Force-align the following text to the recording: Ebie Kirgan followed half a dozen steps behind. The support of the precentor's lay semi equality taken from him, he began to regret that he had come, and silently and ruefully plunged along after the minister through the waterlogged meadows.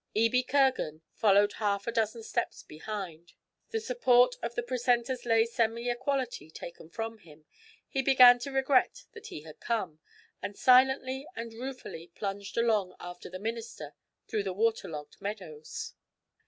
Ebie 0.15 0.41
Kirgan 0.41 1.03
followed 1.13 1.53
half 1.61 1.85
a 1.85 1.91
dozen 1.91 2.23
steps 2.23 2.63
behind. 2.63 3.33
The 3.69 3.79
support 3.79 4.33
of 4.41 4.55
the 4.55 4.63
precentor's 4.63 5.25
lay 5.27 5.45
semi 5.45 5.91
equality 5.91 6.49
taken 6.49 6.89
from 6.89 7.19
him, 7.19 7.45
he 7.87 8.01
began 8.01 8.39
to 8.39 8.51
regret 8.51 9.03
that 9.11 9.27
he 9.27 9.41
had 9.41 9.59
come, 9.59 9.99
and 10.41 10.57
silently 10.57 11.27
and 11.35 11.53
ruefully 11.53 12.07
plunged 12.15 12.57
along 12.57 12.95
after 12.99 13.29
the 13.29 13.37
minister 13.37 13.93
through 14.27 14.41
the 14.41 14.53
waterlogged 14.53 15.21
meadows. 15.21 15.93